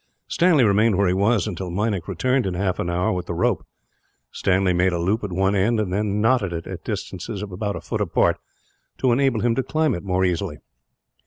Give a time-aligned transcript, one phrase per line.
[0.27, 3.63] Stanley remained where he was until Meinik returned, in half an hour, with the rope.
[4.31, 7.75] Stanley made a loop at one end; and then knotted it, at distances of about
[7.75, 8.37] a foot apart,
[8.97, 10.57] to enable him to climb it more easily.